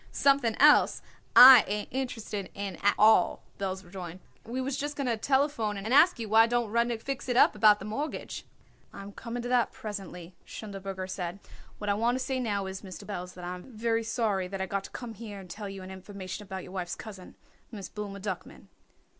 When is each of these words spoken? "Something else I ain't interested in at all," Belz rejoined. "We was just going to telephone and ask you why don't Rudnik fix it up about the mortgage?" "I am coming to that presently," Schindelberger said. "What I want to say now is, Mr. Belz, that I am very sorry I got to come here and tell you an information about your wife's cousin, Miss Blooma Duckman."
"Something 0.11 0.55
else 0.59 1.03
I 1.35 1.63
ain't 1.67 1.89
interested 1.91 2.49
in 2.55 2.75
at 2.77 2.95
all," 2.97 3.43
Belz 3.59 3.85
rejoined. 3.85 4.19
"We 4.43 4.59
was 4.59 4.75
just 4.75 4.95
going 4.97 5.05
to 5.05 5.15
telephone 5.15 5.77
and 5.77 5.93
ask 5.93 6.17
you 6.17 6.27
why 6.27 6.47
don't 6.47 6.71
Rudnik 6.71 7.03
fix 7.03 7.29
it 7.29 7.37
up 7.37 7.53
about 7.53 7.77
the 7.77 7.85
mortgage?" 7.85 8.43
"I 8.91 9.03
am 9.03 9.11
coming 9.11 9.43
to 9.43 9.49
that 9.49 9.71
presently," 9.71 10.33
Schindelberger 10.43 11.07
said. 11.07 11.37
"What 11.77 11.87
I 11.91 11.93
want 11.93 12.15
to 12.15 12.19
say 12.23 12.39
now 12.39 12.65
is, 12.65 12.81
Mr. 12.81 13.05
Belz, 13.05 13.35
that 13.35 13.43
I 13.43 13.53
am 13.53 13.71
very 13.77 14.01
sorry 14.03 14.51
I 14.51 14.65
got 14.65 14.85
to 14.85 14.89
come 14.89 15.13
here 15.13 15.39
and 15.39 15.47
tell 15.47 15.69
you 15.69 15.83
an 15.83 15.91
information 15.91 16.41
about 16.41 16.63
your 16.63 16.71
wife's 16.71 16.95
cousin, 16.95 17.35
Miss 17.71 17.87
Blooma 17.87 18.19
Duckman." 18.19 18.69